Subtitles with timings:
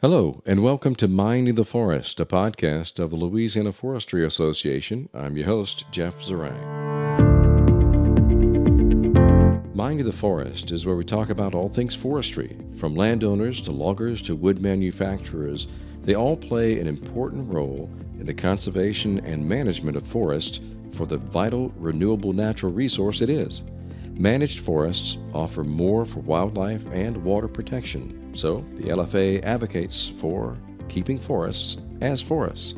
[0.00, 5.08] Hello, and welcome to Minding the Forest, a podcast of the Louisiana Forestry Association.
[5.12, 6.54] I'm your host, Jeff Zeringue.
[9.74, 14.22] Minding the Forest is where we talk about all things forestry, from landowners to loggers
[14.22, 15.66] to wood manufacturers.
[16.04, 17.90] They all play an important role
[18.20, 20.60] in the conservation and management of forests
[20.92, 23.64] for the vital, renewable natural resource it is.
[24.12, 30.56] Managed forests offer more for wildlife and water protection, so the LFA advocates for
[30.88, 32.74] keeping forests as forests.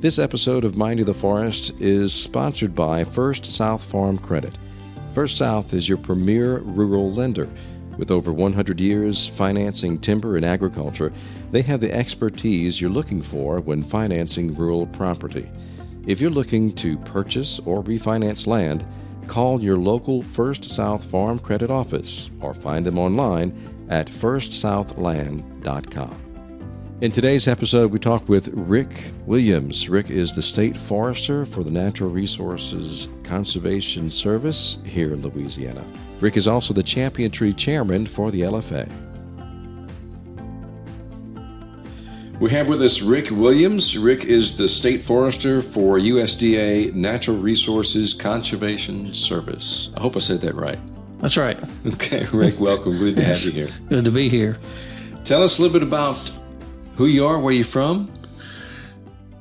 [0.00, 4.56] This episode of Minding the Forest is sponsored by First South Farm Credit.
[5.12, 7.48] First South is your premier rural lender.
[7.96, 11.12] With over 100 years financing timber and agriculture,
[11.50, 15.50] they have the expertise you're looking for when financing rural property.
[16.06, 18.86] If you're looking to purchase or refinance land,
[19.26, 26.28] call your local First South Farm Credit Office or find them online at firstsouthland.com.
[27.00, 29.88] In today's episode, we talk with Rick Williams.
[29.88, 35.84] Rick is the state forester for the Natural Resources Conservation Service here in Louisiana.
[36.20, 38.90] Rick is also the champion tree chairman for the LFA.
[42.40, 43.96] We have with us Rick Williams.
[43.96, 49.90] Rick is the state forester for USDA Natural Resources Conservation Service.
[49.96, 50.78] I hope I said that right.
[51.20, 51.58] That's right.
[51.86, 52.98] Okay, Rick, welcome.
[52.98, 53.68] Good to have you here.
[53.88, 54.56] Good to be here.
[55.24, 56.16] Tell us a little bit about
[56.96, 58.12] who you are, where you're from.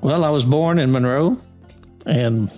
[0.02, 1.38] Well, I was born in Monroe
[2.06, 2.50] and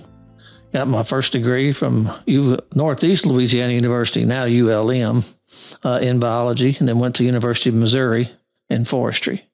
[0.74, 5.24] got my first degree from U- Northeast Louisiana University, now ULM,
[5.84, 8.30] uh, in biology, and then went to University of Missouri
[8.70, 9.50] in forestry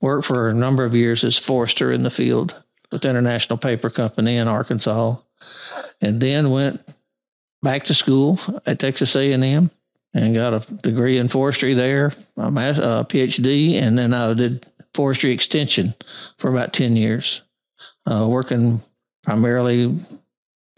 [0.00, 4.36] worked for a number of years as forester in the field with International Paper Company
[4.36, 5.16] in Arkansas,
[6.00, 6.80] and then went
[7.64, 9.70] back to school at Texas A&M
[10.14, 12.50] and got a degree in forestry there, a
[13.08, 15.94] PhD, and then I did forestry extension
[16.38, 17.42] for about 10 years,
[18.06, 18.80] uh, working
[19.24, 19.98] primarily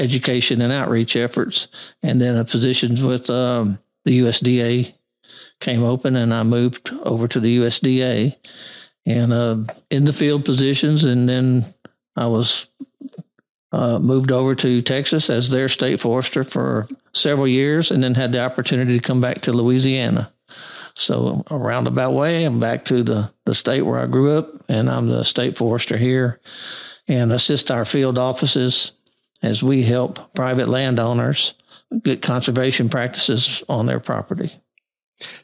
[0.01, 1.69] education and outreach efforts,
[2.03, 4.95] and then a positions with um, the USDA
[5.61, 8.37] came open, and I moved over to the USDA
[9.05, 9.57] and uh,
[9.91, 11.05] in the field positions.
[11.05, 11.63] And then
[12.17, 12.69] I was
[13.77, 18.33] uh, moved over to Texas as their state forester for several years, and then had
[18.33, 20.33] the opportunity to come back to Louisiana.
[20.95, 24.89] So a roundabout way, I'm back to the, the state where I grew up, and
[24.89, 26.41] I'm the state forester here
[27.07, 28.93] and assist our field offices
[29.43, 31.53] as we help private landowners
[32.03, 34.57] get conservation practices on their property.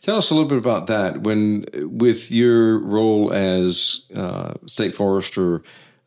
[0.00, 1.20] Tell us a little bit about that.
[1.20, 5.62] When with your role as uh, state forester,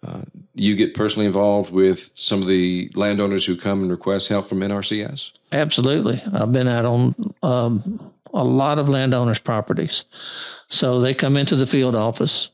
[0.05, 0.21] uh,
[0.55, 4.59] you get personally involved with some of the landowners who come and request help from
[4.59, 5.33] NRCS.
[5.51, 7.99] Absolutely, I've been out on um,
[8.33, 10.05] a lot of landowners' properties.
[10.69, 12.49] So they come into the field office,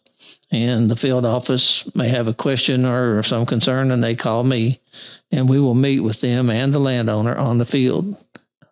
[0.52, 4.82] and the field office may have a question or some concern, and they call me,
[5.32, 8.18] and we will meet with them and the landowner on the field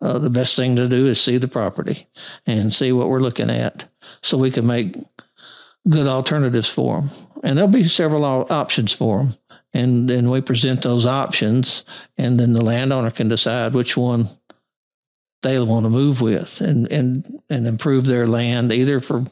[0.02, 2.08] uh, the best thing to do is see the property
[2.46, 3.86] and see what we're looking at
[4.22, 4.96] so we can make
[5.90, 7.10] good alternatives for them.
[7.44, 9.34] And there'll be several options for them.
[9.74, 11.84] And then we present those options,
[12.18, 14.26] and then the landowner can decide which one
[15.44, 19.26] they want to move with and, and, and improve their land either for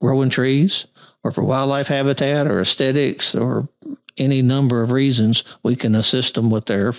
[0.00, 0.86] growing trees
[1.22, 3.68] or for wildlife habitat or aesthetics or
[4.16, 6.94] any number of reasons we can assist them with their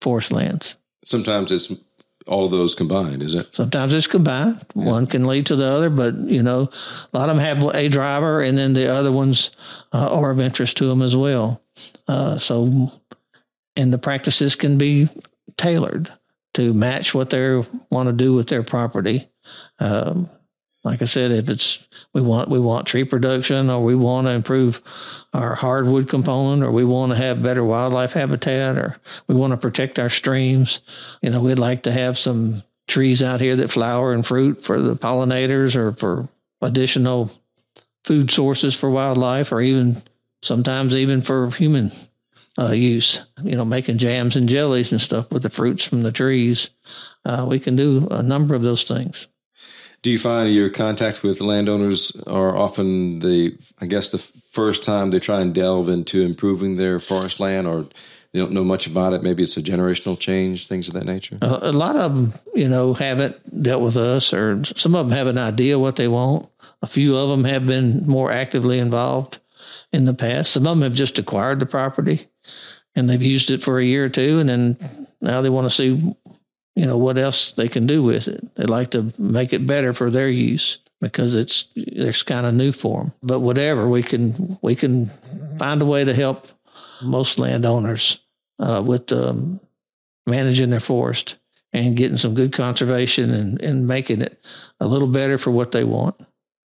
[0.00, 0.76] forest lands.
[1.04, 1.72] Sometimes it's
[2.26, 3.54] all of those combined, is it?
[3.54, 4.62] Sometimes it's combined.
[4.74, 4.86] Yeah.
[4.86, 6.68] One can lead to the other, but you know,
[7.12, 9.50] a lot of them have a driver, and then the other ones
[9.92, 11.62] uh, are of interest to them as well.
[12.06, 12.88] Uh, so,
[13.76, 15.08] and the practices can be
[15.56, 16.10] tailored
[16.54, 19.28] to match what they want to do with their property.
[19.78, 20.28] Um,
[20.82, 24.32] like I said, if it's we want we want tree production, or we want to
[24.32, 24.80] improve
[25.34, 29.58] our hardwood component, or we want to have better wildlife habitat, or we want to
[29.58, 30.80] protect our streams,
[31.22, 34.80] you know, we'd like to have some trees out here that flower and fruit for
[34.80, 36.28] the pollinators, or for
[36.62, 37.30] additional
[38.04, 40.02] food sources for wildlife, or even
[40.42, 41.90] sometimes even for human
[42.58, 43.26] uh, use.
[43.42, 46.70] You know, making jams and jellies and stuff with the fruits from the trees.
[47.22, 49.28] Uh, we can do a number of those things
[50.02, 55.10] do you find your contact with landowners are often the, I guess, the first time
[55.10, 57.82] they try and delve into improving their forest land, or
[58.32, 59.22] they don't know much about it?
[59.22, 61.38] Maybe it's a generational change, things of that nature.
[61.42, 65.16] Uh, a lot of them, you know, haven't dealt with us, or some of them
[65.16, 66.48] have an idea what they want.
[66.82, 69.38] A few of them have been more actively involved
[69.92, 70.52] in the past.
[70.52, 72.28] Some of them have just acquired the property
[72.94, 74.76] and they've used it for a year or two, and then
[75.20, 76.14] now they want to see
[76.74, 78.54] you know what else they can do with it.
[78.54, 80.78] They like to make it better for their use.
[81.00, 83.12] because it's it's kind of new for them.
[83.22, 85.06] But whatever, we can we can
[85.58, 86.46] find a way to help
[87.02, 88.18] most landowners
[88.58, 89.60] uh, with um,
[90.26, 91.36] managing their forest
[91.72, 94.42] and getting some good conservation and, and making it
[94.80, 96.16] a little better for what they want.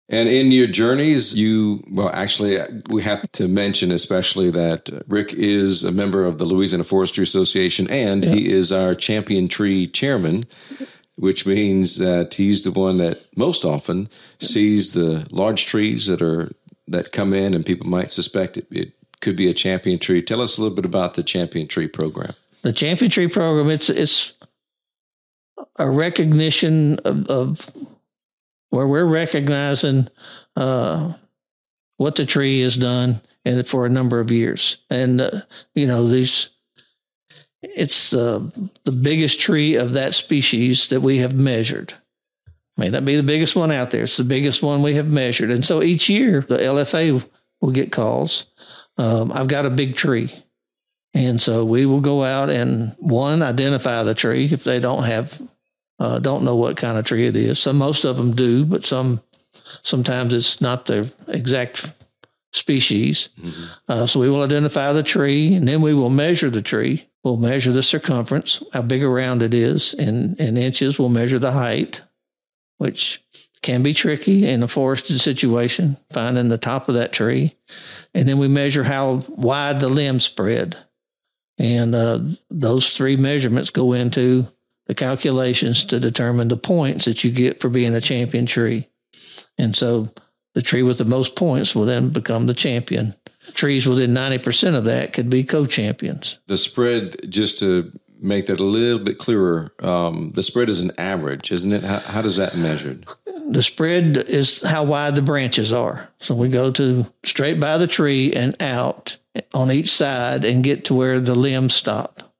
[0.07, 2.59] And in your journeys, you, well, actually,
[2.89, 7.23] we have to mention especially that uh, Rick is a member of the Louisiana Forestry
[7.23, 10.45] Association and he is our champion tree chairman,
[11.15, 14.07] which means that he's the one that most often
[14.39, 16.51] sees the large trees that are,
[16.87, 18.91] that come in and people might suspect it, it
[19.21, 20.21] could be a champion tree.
[20.21, 22.33] Tell us a little bit about the champion tree program.
[22.61, 24.33] The champion tree program, it's, it's
[25.79, 27.94] a recognition of, of
[28.75, 30.07] where we're recognizing
[30.55, 31.13] uh,
[31.97, 34.77] what the tree has done and for a number of years.
[34.89, 35.41] And, uh,
[35.73, 36.49] you know, these,
[37.61, 41.93] it's the, the biggest tree of that species that we have measured.
[42.77, 44.03] May not be the biggest one out there.
[44.03, 45.49] It's the biggest one we have measured.
[45.49, 47.25] And so each year the LFA
[47.61, 48.45] will get calls.
[48.97, 50.31] Um, I've got a big tree.
[51.13, 55.41] And so we will go out and one, identify the tree if they don't have
[55.99, 57.59] uh, don't know what kind of tree it is.
[57.59, 59.21] Some, most of them do, but some,
[59.83, 61.93] sometimes it's not the exact
[62.53, 63.29] species.
[63.39, 63.63] Mm-hmm.
[63.87, 67.07] Uh, so we will identify the tree and then we will measure the tree.
[67.23, 70.99] We'll measure the circumference, how big around it is in, in inches.
[70.99, 72.01] We'll measure the height,
[72.77, 73.23] which
[73.61, 77.55] can be tricky in a forested situation, finding the top of that tree.
[78.13, 80.77] And then we measure how wide the limb spread.
[81.57, 82.19] And uh,
[82.51, 84.43] those three measurements go into
[84.87, 88.87] the calculations to determine the points that you get for being a champion tree.
[89.57, 90.09] And so
[90.53, 93.13] the tree with the most points will then become the champion.
[93.53, 96.39] Trees within 90% of that could be co champions.
[96.47, 100.91] The spread, just to make that a little bit clearer, um, the spread is an
[100.97, 101.83] average, isn't it?
[101.83, 103.05] How, how does that measured?
[103.51, 106.09] The spread is how wide the branches are.
[106.19, 109.17] So we go to straight by the tree and out
[109.53, 112.34] on each side and get to where the limbs stop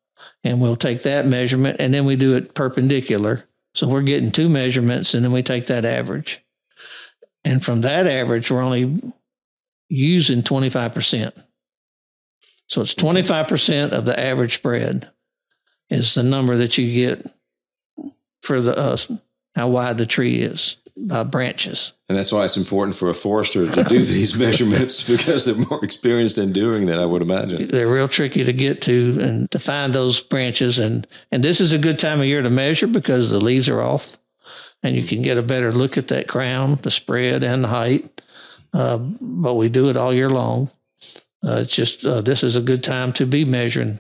[0.46, 3.44] and we'll take that measurement and then we do it perpendicular.
[3.74, 6.42] So we're getting two measurements and then we take that average.
[7.44, 9.02] And from that average, we're only
[9.90, 11.44] using 25%.
[12.68, 15.10] So it's 25% of the average spread
[15.90, 17.28] is the number that you get
[18.42, 18.98] for the uh,
[19.56, 21.94] how wide the tree is by branches.
[22.08, 25.84] And that's why it's important for a forester to do these measurements because they're more
[25.84, 27.68] experienced in doing that, I would imagine.
[27.68, 30.80] They're real tricky to get to and to find those branches.
[30.80, 33.82] And, and this is a good time of year to measure because the leaves are
[33.82, 34.18] off
[34.84, 38.22] and you can get a better look at that crown, the spread, and the height.
[38.74, 40.70] Uh, but we do it all year long.
[41.44, 44.00] Uh, it's just uh, this is a good time to be measuring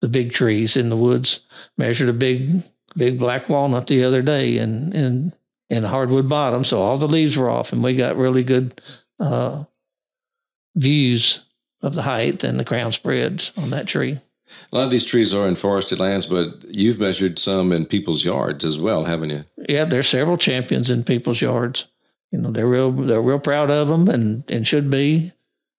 [0.00, 1.46] the big trees in the woods.
[1.78, 2.62] Measured a big,
[2.96, 5.32] big black walnut the other day, and and
[5.74, 6.64] in hardwood bottom.
[6.64, 8.80] So all the leaves were off, and we got really good
[9.18, 9.64] uh,
[10.76, 11.44] views
[11.82, 14.18] of the height and the crown spreads on that tree.
[14.72, 18.24] A lot of these trees are in forested lands, but you've measured some in people's
[18.24, 19.44] yards as well, haven't you?
[19.68, 21.86] Yeah, there's several champions in people's yards.
[22.30, 25.32] You know, they're real they're real proud of them and and should be.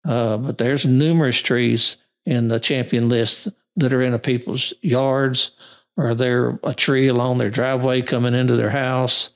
[0.04, 5.52] Uh, but there's numerous trees in the champion list that are in a people's yards,
[5.96, 9.32] or they're a tree along their driveway coming into their house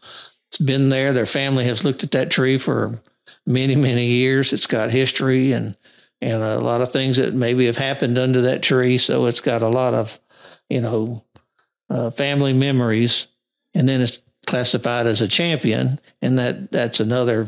[0.50, 1.14] it's been there.
[1.14, 3.02] Their family has looked at that tree for
[3.46, 4.52] many, many years.
[4.52, 5.76] It's got history and
[6.22, 8.98] and a lot of things that maybe have happened under that tree.
[8.98, 10.20] So it's got a lot of,
[10.70, 11.24] you know,
[11.90, 13.28] uh, family memories.
[13.74, 17.48] And then it's classified as a champion, and that that's another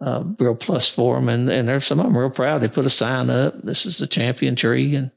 [0.00, 1.28] uh, real plus for them.
[1.28, 2.60] And and there's some of them real proud.
[2.60, 3.60] They put a sign up.
[3.62, 5.10] This is the champion tree, and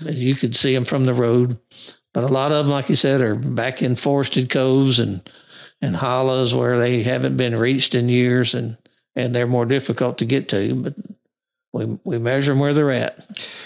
[0.00, 1.58] you could see them from the road.
[2.14, 5.28] But a lot of them, like you said, are back in forested coves and
[5.80, 8.76] and hollows where they haven't been reached in years and,
[9.14, 10.74] and they're more difficult to get to.
[10.74, 10.94] But
[11.72, 13.18] we, we measure them where they're at.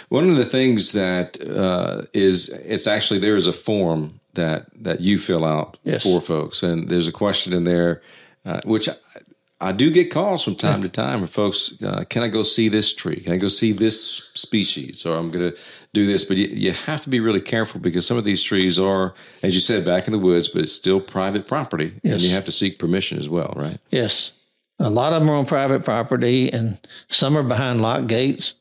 [0.09, 5.01] One of the things that uh, is it's actually there is a form that that
[5.01, 6.03] you fill out yes.
[6.03, 8.03] for folks, and there's a question in there,
[8.45, 8.89] uh, which
[9.63, 11.81] I do get calls from time to time from folks.
[11.83, 13.21] Uh, can I go see this tree?
[13.21, 15.05] Can I go see this species?
[15.05, 15.59] Or I'm going to
[15.93, 16.25] do this.
[16.25, 19.55] But you, you, have to be really careful because some of these trees are, as
[19.55, 22.15] you said, back in the woods, but it's still private property, yes.
[22.15, 23.79] and you have to seek permission as well, right?
[23.91, 24.33] Yes,
[24.79, 28.55] a lot of them are on private property, and some are behind locked gates.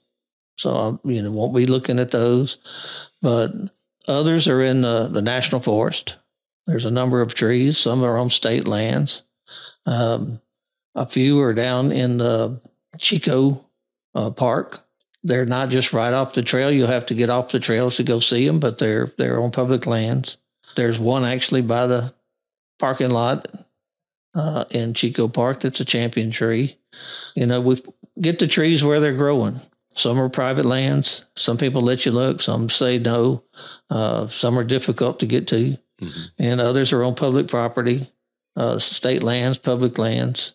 [0.57, 2.57] So you know, won't be looking at those.
[3.21, 3.51] But
[4.07, 6.17] others are in the, the national forest.
[6.67, 7.77] There's a number of trees.
[7.77, 9.23] Some are on state lands.
[9.85, 10.41] Um,
[10.99, 12.61] a few are down in the
[12.99, 13.53] Chicot
[14.13, 14.85] uh, Park.
[15.23, 16.69] They're not just right off the trail.
[16.69, 19.51] You'll have to get off the trails to go see them, but they're they're on
[19.51, 20.37] public lands.
[20.75, 22.13] There's one actually by the
[22.79, 23.47] parking lot
[24.35, 26.77] uh, in Chicot Park that's a champion tree.
[27.33, 27.81] You know, we
[28.19, 29.55] get the trees where they're growing.
[29.95, 31.25] Some are private lands.
[31.35, 32.41] Some people let you look.
[32.41, 33.43] Some say no.
[33.89, 36.21] Uh, some are difficult to get to, mm-hmm.
[36.37, 38.07] and others are on public property,
[38.55, 40.53] uh, state lands, public lands,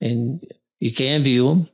[0.00, 0.44] and
[0.78, 1.68] you can view them.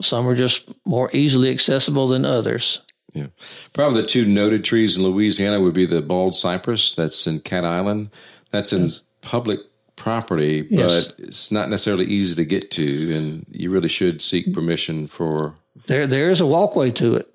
[0.00, 2.82] Some are just more easily accessible than others.
[3.14, 3.26] Yeah.
[3.72, 7.64] Probably the two noted trees in Louisiana would be the bald cypress that's in Cat
[7.64, 8.10] Island.
[8.50, 9.02] That's in yes.
[9.20, 9.60] public
[9.96, 11.12] property, but yes.
[11.18, 15.54] it's not necessarily easy to get to, and you really should seek permission for.
[15.86, 17.28] There, there is a walkway to it.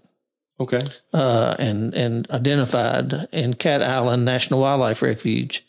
[0.59, 0.87] Okay.
[1.13, 5.65] Uh, and and identified in Cat Island National Wildlife Refuge.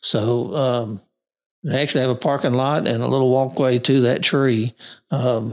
[0.00, 1.00] So um,
[1.64, 4.74] they actually have a parking lot and a little walkway to that tree.
[5.10, 5.52] Um,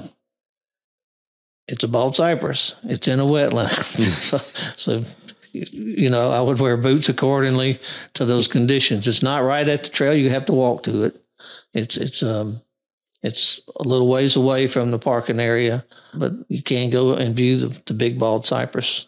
[1.67, 2.79] it's a bald cypress.
[2.83, 3.69] It's in a wetland.
[3.69, 5.03] so, so,
[5.53, 7.79] you know, I would wear boots accordingly
[8.13, 9.07] to those conditions.
[9.07, 10.13] It's not right at the trail.
[10.13, 11.23] You have to walk to it.
[11.73, 12.61] It's, it's, um,
[13.23, 17.57] it's a little ways away from the parking area, but you can go and view
[17.57, 19.05] the, the big bald cypress.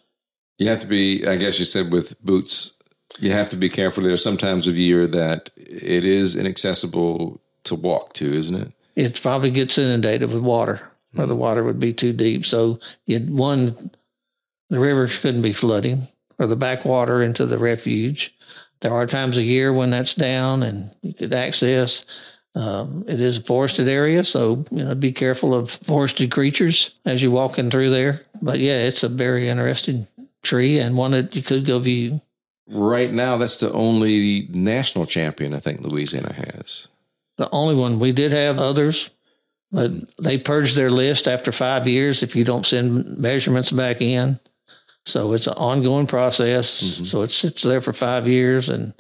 [0.58, 2.73] You have to be, I guess you said with boots,
[3.20, 4.04] you have to be careful.
[4.04, 8.72] There are some times of year that it is inaccessible to walk to, isn't it?
[8.96, 10.82] It probably gets inundated with water
[11.18, 12.46] or the water would be too deep.
[12.46, 13.92] So you'd one,
[14.70, 16.08] the river couldn't be flooding
[16.40, 18.36] or the backwater into the refuge.
[18.82, 22.06] There are times a year when that's down and you could access.
[22.56, 27.24] Um, it is a forested area, so you know be careful of forested creatures as
[27.24, 28.22] you're walking through there.
[28.44, 30.06] But yeah, it's a very interesting
[30.44, 32.22] tree and one that you could go view.
[32.68, 36.88] Right now, that's the only national champion I think Louisiana has.
[37.38, 38.00] The only one.
[38.00, 39.10] We did have others,
[39.72, 44.40] but they purge their list after five years if you don't send measurements back in.
[45.06, 46.82] So it's an ongoing process.
[46.82, 47.06] Mm-hmm.
[47.06, 48.94] So it sits there for five years, and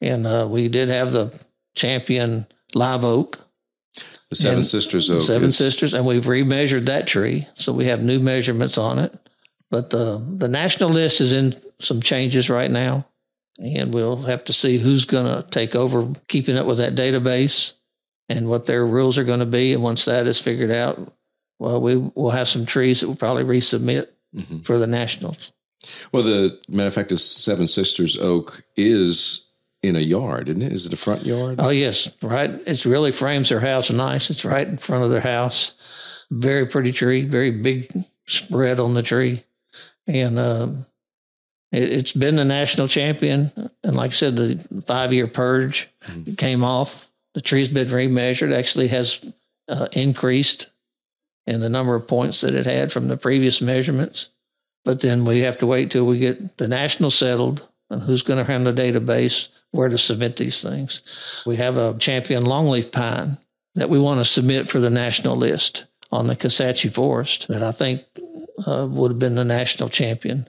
[0.00, 1.36] and uh, we did have the
[1.74, 3.38] champion live oak,
[4.28, 5.56] the Seven Sisters oak, Seven is...
[5.56, 9.16] Sisters, and we've remeasured that tree, so we have new measurements on it.
[9.70, 13.06] But the the national list is in some changes right now,
[13.58, 17.74] and we'll have to see who's going to take over keeping up with that database
[18.28, 19.72] and what their rules are going to be.
[19.72, 21.12] And once that is figured out,
[21.58, 24.60] well, we will have some trees that we'll probably resubmit mm-hmm.
[24.60, 25.52] for the nationals.
[26.12, 29.48] Well, the matter of fact, the Seven Sisters Oak is
[29.82, 30.72] in a yard, isn't it?
[30.72, 31.56] Is it a front yard?
[31.58, 32.50] Oh, yes, right.
[32.66, 34.30] It really frames their house nice.
[34.30, 35.72] It's right in front of their house.
[36.30, 37.90] Very pretty tree, very big
[38.26, 39.42] spread on the tree.
[40.10, 40.86] And um,
[41.72, 43.50] it, has been the national champion.
[43.84, 46.34] And like I said, the five year purge mm-hmm.
[46.34, 49.24] came off the tree's been remeasured, actually has
[49.68, 50.70] uh, increased
[51.46, 54.28] in the number of points that it had from the previous measurements.
[54.84, 58.38] But then we have to wait till we get the national settled and who's going
[58.38, 61.02] to handle the database, where to submit these things.
[61.46, 63.38] We have a champion longleaf pine
[63.74, 67.72] that we want to submit for the national list on the Kisatchie Forest that I
[67.72, 68.02] think
[68.66, 70.46] uh, would have been the national champion.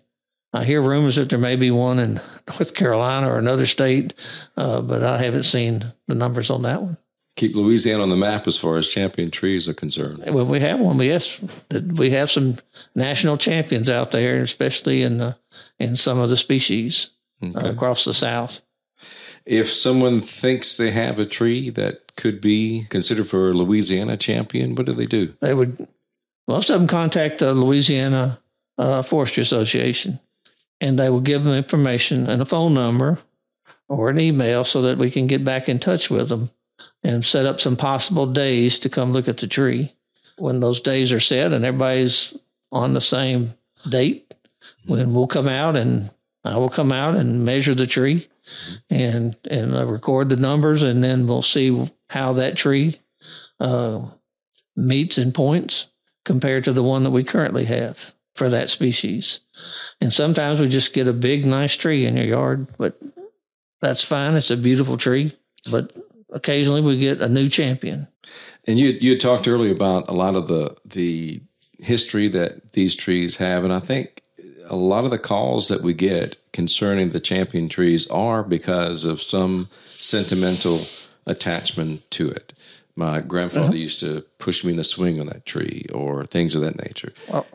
[0.53, 2.15] I hear rumors that there may be one in
[2.48, 4.13] North Carolina or another state,
[4.58, 6.98] uh, but I haven't seen the numbers on that one.
[7.38, 10.24] Keep Louisiana on the map as far as champion trees are concerned.
[10.27, 11.00] Well, we have one.
[11.00, 11.39] Yes,
[11.72, 12.58] we have some
[12.94, 15.34] national champions out there, especially in uh,
[15.80, 17.68] in some of the species uh, okay.
[17.70, 18.62] uh, across the South.
[19.46, 24.75] If someone thinks they have a tree that could be considered for a Louisiana champion,
[24.75, 25.34] what do they do?
[25.39, 25.88] They would
[26.48, 28.39] most of them contact the Louisiana
[28.77, 30.20] uh, Forestry Association
[30.81, 33.20] and they will give them information and a phone number
[33.88, 36.50] or an email so that we can get back in touch with them
[37.03, 39.93] and set up some possible days to come look at the tree.
[40.38, 42.36] When those days are set and everybody's
[42.72, 43.53] on the same
[43.88, 44.34] date,
[44.86, 46.10] when we'll come out and
[46.43, 48.27] I will come out and measure the tree
[48.89, 52.96] and and uh, record the numbers, and then we'll see how that tree
[53.60, 54.00] uh,
[54.75, 55.88] meets in points
[56.25, 59.39] compared to the one that we currently have for that species.
[60.00, 63.00] And sometimes we just get a big, nice tree in your yard, but
[63.81, 64.36] that's fine.
[64.36, 65.34] It's a beautiful tree.
[65.70, 65.91] But
[66.31, 68.08] occasionally we get a new champion.
[68.67, 71.41] And you you talked earlier about a lot of the the
[71.79, 74.21] history that these trees have, and I think
[74.68, 79.22] a lot of the calls that we get concerning the champion trees are because of
[79.22, 80.80] some sentimental
[81.25, 82.53] attachment to it.
[82.96, 83.75] My grandfather uh-huh.
[83.75, 87.13] used to push me in the swing on that tree, or things of that nature.
[87.30, 87.48] Well,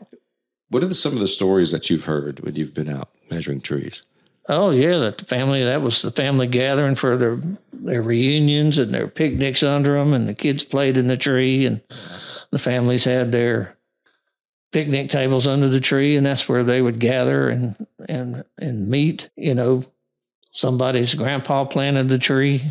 [0.69, 3.61] what are the, some of the stories that you've heard when you've been out measuring
[3.61, 4.01] trees?
[4.49, 7.39] Oh yeah, that the family that was the family gathering for their
[7.73, 11.81] their reunions and their picnics under them, and the kids played in the tree, and
[12.51, 13.76] the families had their
[14.71, 17.75] picnic tables under the tree, and that's where they would gather and
[18.07, 19.29] and and meet.
[19.35, 19.83] You know,
[20.51, 22.61] somebody's grandpa planted the tree,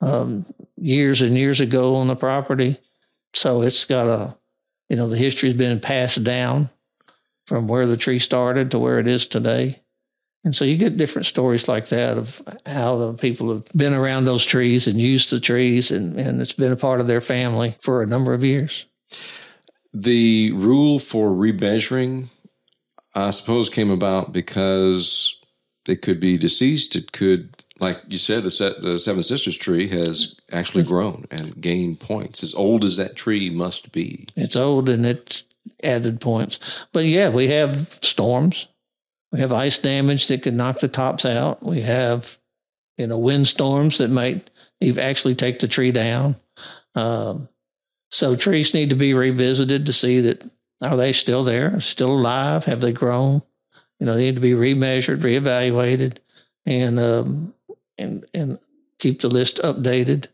[0.00, 0.44] um,
[0.76, 2.78] years and years ago on the property.
[3.32, 4.36] So it's got a,
[4.88, 6.70] you know, the history's been passed down
[7.46, 9.80] from where the tree started to where it is today.
[10.42, 14.24] And so you get different stories like that of how the people have been around
[14.24, 17.76] those trees and used the trees, and, and it's been a part of their family
[17.82, 18.86] for a number of years.
[19.92, 22.28] The rule for remeasuring,
[23.14, 25.40] I suppose, came about because
[25.88, 26.94] it could be deceased.
[26.94, 31.60] It could, like you said, the, set, the Seven Sisters tree has actually grown and
[31.60, 32.42] gained points.
[32.42, 34.28] As old as that tree must be.
[34.36, 35.44] It's old and it's
[35.82, 36.86] added points.
[36.92, 38.68] But yeah, we have storms
[39.32, 41.62] we have ice damage that could knock the tops out.
[41.62, 42.38] We have,
[42.96, 44.50] you know, windstorms that might
[44.98, 46.36] actually take the tree down.
[46.94, 47.48] Um,
[48.10, 50.44] so trees need to be revisited to see that
[50.82, 52.64] are they still there, still alive?
[52.64, 53.42] Have they grown?
[53.98, 56.18] You know, they need to be remeasured, reevaluated,
[56.64, 57.54] and um,
[57.98, 58.58] and and
[58.98, 60.28] keep the list updated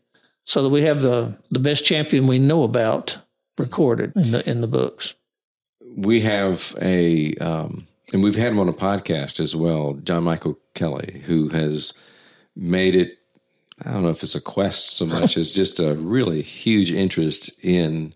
[0.45, 3.17] so that we have the the best champion we know about
[3.57, 5.15] recorded in the in the books.
[5.95, 10.57] We have a um, and we've had him on a podcast as well, John Michael
[10.73, 11.93] Kelly, who has
[12.55, 13.17] made it.
[13.85, 17.63] I don't know if it's a quest so much as just a really huge interest
[17.63, 18.13] in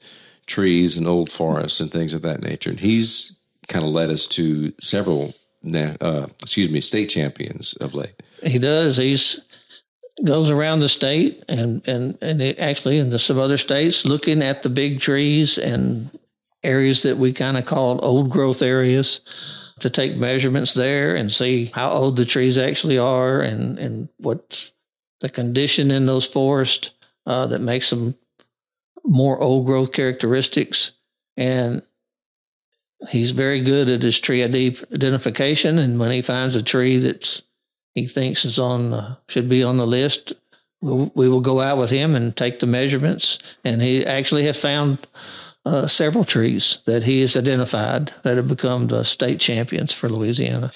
[0.47, 2.71] trees and old forests and things of that nature.
[2.71, 5.33] And he's kind of led us to several,
[5.73, 8.21] uh, excuse me, state champions of late.
[8.43, 8.97] He does.
[8.97, 9.45] He's
[10.25, 14.69] goes around the state and and and actually into some other states looking at the
[14.69, 16.11] big trees and
[16.63, 19.21] areas that we kind of call old growth areas
[19.79, 24.73] to take measurements there and see how old the trees actually are and, and what's
[25.21, 26.91] the condition in those forests
[27.25, 28.15] uh, that makes them
[29.03, 30.91] more old growth characteristics.
[31.37, 31.81] And
[33.09, 35.79] he's very good at his tree identification.
[35.79, 37.41] And when he finds a tree that's
[37.93, 40.33] he thinks is on uh, should be on the list,
[40.81, 43.37] we'll, we will go out with him and take the measurements.
[43.63, 44.99] And he actually have found
[45.65, 50.71] uh, several trees that he has identified that have become the state champions for Louisiana.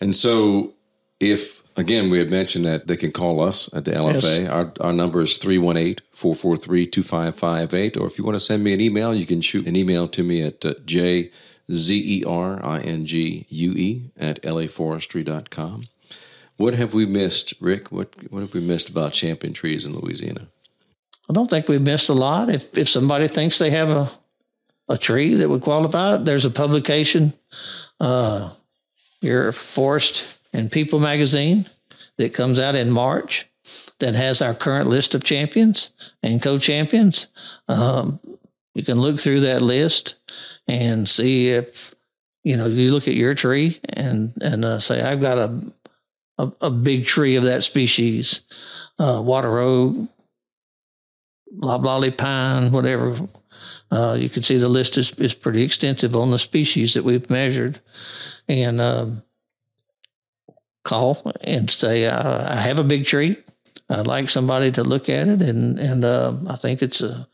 [0.00, 0.74] And so,
[1.18, 4.40] if again, we had mentioned that they can call us at the LFA.
[4.40, 4.48] Yes.
[4.48, 7.96] Our, our number is 318 443 2558.
[7.96, 10.22] Or if you want to send me an email, you can shoot an email to
[10.22, 11.30] me at uh, j
[11.72, 15.84] z e r i n g u e at laforestry.com.
[16.56, 17.92] What have we missed, Rick?
[17.92, 20.48] What what have we missed about champion trees in Louisiana?
[21.30, 22.50] I don't think we've missed a lot.
[22.50, 24.10] If if somebody thinks they have a
[24.88, 26.16] a tree that would qualify.
[26.16, 27.32] There's a publication,
[28.00, 28.50] uh,
[29.20, 31.66] your Forest and People magazine
[32.16, 33.46] that comes out in March
[33.98, 35.90] that has our current list of champions
[36.22, 37.26] and co-champions.
[37.68, 38.20] Um,
[38.74, 40.14] you can look through that list
[40.66, 41.94] and see if
[42.44, 45.60] you know you look at your tree and and uh, say I've got a,
[46.38, 48.42] a, a big tree of that species,
[48.98, 49.96] uh, water oak,
[51.52, 53.16] loblolly pine, whatever
[53.90, 57.30] uh, you can see the list is, is pretty extensive on the species that we've
[57.30, 57.80] measured.
[58.48, 59.22] And um,
[60.88, 63.36] call and say, I, I, have a big tree.
[63.90, 65.42] I'd like somebody to look at it.
[65.42, 67.26] And, and uh, I think it's a,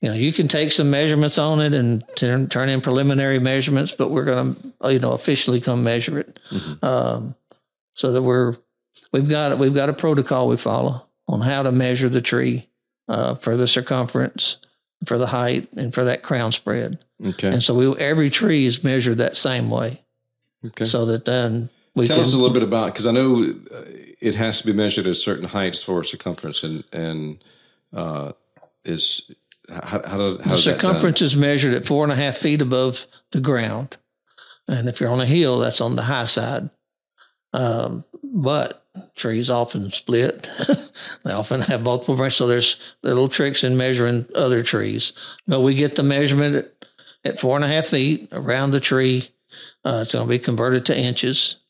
[0.00, 3.92] you know, you can take some measurements on it and turn, turn in preliminary measurements,
[3.92, 6.38] but we're going to, you know, officially come measure it.
[6.50, 6.84] Mm-hmm.
[6.84, 7.34] Um,
[7.94, 8.56] so that we're,
[9.12, 12.68] we've got, we've got a protocol we follow on how to measure the tree
[13.08, 14.58] uh, for the circumference
[15.06, 16.98] for the height and for that crown spread.
[17.24, 17.48] Okay.
[17.48, 20.02] And so we, every tree is measured that same way.
[20.64, 20.84] Okay.
[20.84, 23.82] So that then tell us a little bit about because I know uh,
[24.20, 27.44] it has to be measured at certain heights for a circumference and and
[27.92, 28.32] uh,
[28.84, 29.34] is
[29.68, 33.40] how, how, how the circumference is measured at four and a half feet above the
[33.40, 33.96] ground,
[34.68, 36.70] and if you're on a hill, that's on the high side.
[37.52, 40.48] Um, but trees often split.
[41.24, 42.38] they often have multiple branches.
[42.38, 45.12] So there's little tricks in measuring other trees.
[45.46, 46.72] But we get the measurement at,
[47.24, 49.28] at four and a half feet around the tree.
[49.84, 51.60] Uh, it's going to be converted to inches.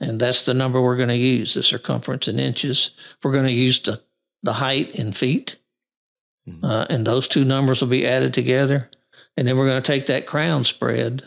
[0.00, 2.92] And that's the number we're going to use, the circumference in inches.
[3.22, 4.00] We're going to use the,
[4.42, 5.56] the height in feet.
[6.48, 6.64] Mm-hmm.
[6.64, 8.90] Uh, and those two numbers will be added together.
[9.36, 11.22] And then we're going to take that crown spread,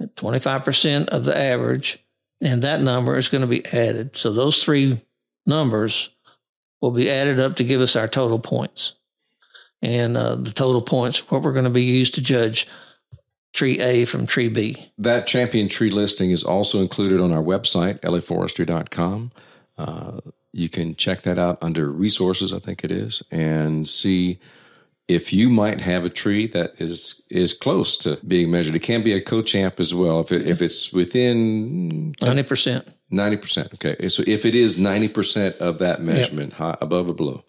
[0.00, 1.98] 25% of the average,
[2.42, 4.16] and that number is going to be added.
[4.16, 5.00] So those three
[5.46, 6.10] numbers
[6.80, 8.94] will be added up to give us our total points.
[9.80, 12.66] And uh, the total points, what we're going to be used to judge
[13.54, 14.76] tree A from tree B.
[14.98, 19.32] That champion tree listing is also included on our website, laforestry.com.
[19.78, 20.20] Uh,
[20.52, 24.38] you can check that out under resources, I think it is, and see
[25.08, 29.02] if you might have a tree that is is close to being measured, it can
[29.02, 30.20] be a co-champ as well.
[30.20, 33.74] If it, if it's within ninety percent, ninety percent.
[33.74, 36.58] Okay, so if it is ninety percent of that measurement, yep.
[36.58, 37.44] high, above or below,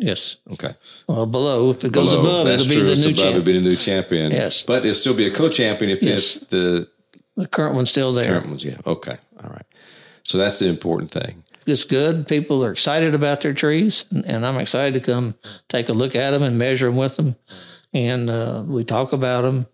[0.00, 0.36] Yes.
[0.52, 0.72] Okay.
[1.06, 1.70] Well, below.
[1.70, 2.20] If it goes Below.
[2.20, 2.82] above, That's it'll true.
[2.82, 4.32] be the It's new above, it'll be the new champion.
[4.32, 4.62] Yes.
[4.62, 6.36] But it'll still be a co-champion if, Yes.
[6.42, 6.88] if the
[7.36, 8.24] The current one's still there.
[8.24, 8.78] current one's yeah.
[8.86, 9.18] Okay.
[9.44, 9.66] All right.
[10.22, 11.44] So that's the important thing.
[11.66, 12.26] It's good.
[12.26, 15.34] People are excited about their trees, and, and I'm excited to come
[15.68, 17.36] take a look at them and measure them with them.
[17.92, 19.66] And uh, we talk about them,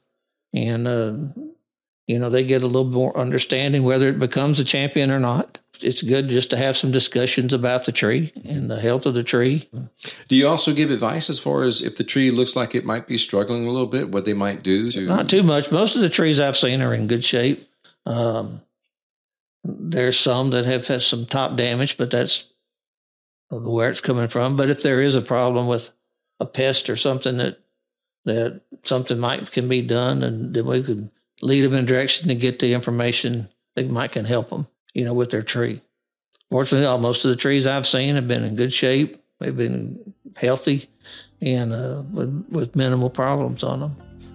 [0.52, 1.14] and uh,
[2.08, 5.60] you know they get a little more understanding whether it becomes a champion or not.
[5.82, 9.22] It's good just to have some discussions about the tree and the health of the
[9.22, 9.68] tree.
[10.28, 13.06] Do you also give advice as far as if the tree looks like it might
[13.06, 15.70] be struggling a little bit, what they might do to Not too much.
[15.70, 17.60] Most of the trees I've seen are in good shape.
[18.04, 18.60] Um,
[19.64, 22.52] there's some that have had some top damage, but that's
[23.50, 24.56] where it's coming from.
[24.56, 25.90] But if there is a problem with
[26.40, 27.58] a pest or something that
[28.24, 31.10] that something might can be done, and then we could
[31.42, 35.12] lead them in direction to get the information that might can help them, you know,
[35.12, 35.78] with their tree.
[36.50, 39.16] Fortunately, all most of the trees I've seen have been in good shape.
[39.38, 40.88] They've been healthy
[41.42, 43.90] and uh, with, with minimal problems on them.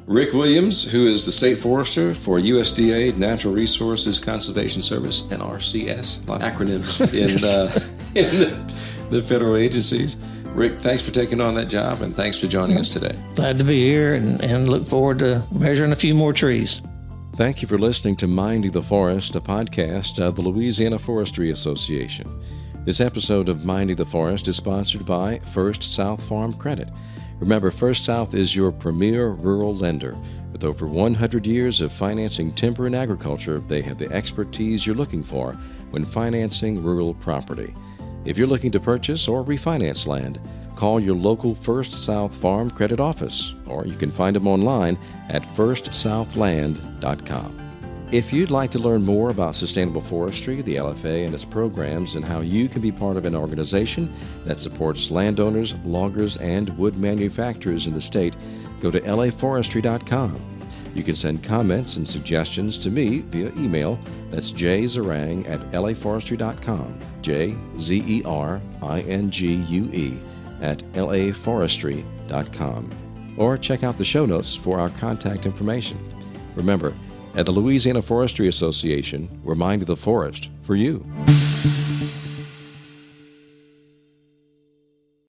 [0.06, 6.32] Rick Williams, who is the state forester for USDA Natural Resources Conservation Service, NRCS, a
[6.32, 7.72] lot of acronyms in, uh,
[8.14, 10.16] in the, the federal agencies.
[10.54, 13.18] Rick, thanks for taking on that job and thanks for joining us today.
[13.34, 16.82] Glad to be here and, and look forward to measuring a few more trees.
[17.36, 22.30] Thank you for listening to Minding the Forest, a podcast of the Louisiana Forestry Association.
[22.84, 26.90] This episode of Minding the Forest is sponsored by First South Farm Credit.
[27.40, 30.18] Remember, First South is your premier rural lender.
[30.52, 35.24] With over 100 years of financing timber and agriculture, they have the expertise you're looking
[35.24, 35.54] for
[35.92, 37.74] when financing rural property.
[38.26, 40.42] If you're looking to purchase or refinance land,
[40.76, 44.98] call your local First South Farm Credit Office, or you can find them online
[45.30, 47.62] at firstsouthland.com.
[48.12, 52.26] If you'd like to learn more about sustainable forestry, the LFA, and its programs, and
[52.26, 57.88] how you can be part of an organization that supports landowners, loggers, and wood manufacturers
[57.88, 58.36] in the state,
[58.82, 60.36] go to laforestry.com.
[60.94, 63.98] You can send comments and suggestions to me via email.
[64.30, 67.00] That's jzeringue at laforestry.com.
[67.22, 70.20] J Z E R I N G U E
[70.60, 72.90] at laforestry.com.
[73.38, 76.00] Or check out the show notes for our contact information.
[76.56, 76.94] Remember,
[77.36, 81.06] at the Louisiana Forestry Association, we're minding the forest for you.